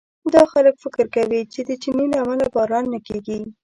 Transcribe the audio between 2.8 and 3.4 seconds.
نه کېږي.